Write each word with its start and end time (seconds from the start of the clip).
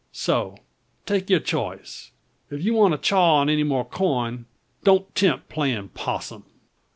So, 0.11 0.57
take 1.05 1.29
yur 1.29 1.37
choice. 1.39 2.09
If 2.49 2.59
ye 2.63 2.71
want 2.71 2.93
to 2.95 2.97
chaw 2.97 3.43
any 3.43 3.61
more 3.61 3.85
corn, 3.85 4.47
don't 4.83 5.13
'tempt 5.13 5.47
playin' 5.47 5.89
possum." 5.89 6.43